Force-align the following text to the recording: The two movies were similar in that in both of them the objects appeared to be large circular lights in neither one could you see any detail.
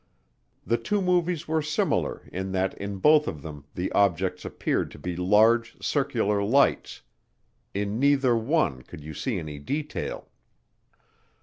The 0.65 0.79
two 0.79 0.99
movies 0.99 1.47
were 1.47 1.61
similar 1.61 2.27
in 2.33 2.53
that 2.53 2.75
in 2.79 2.97
both 2.97 3.27
of 3.27 3.43
them 3.43 3.65
the 3.75 3.91
objects 3.91 4.43
appeared 4.43 4.89
to 4.89 4.97
be 4.97 5.15
large 5.15 5.79
circular 5.79 6.41
lights 6.43 7.03
in 7.75 7.99
neither 7.99 8.35
one 8.35 8.81
could 8.81 9.03
you 9.03 9.13
see 9.13 9.37
any 9.37 9.59
detail. 9.59 10.29